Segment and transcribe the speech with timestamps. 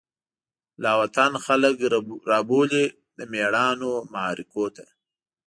[0.83, 1.77] لاوطن خلک
[2.31, 2.85] رابولی،
[3.17, 4.85] دمیړانومعرکوته